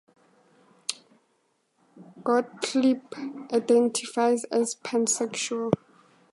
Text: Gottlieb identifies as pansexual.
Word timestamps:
Gottlieb 2.23 3.03
identifies 3.53 4.45
as 4.45 4.73
pansexual. 4.77 5.71